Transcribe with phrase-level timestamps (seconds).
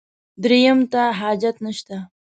[0.43, 1.97] درېیم ته حاجت نشته.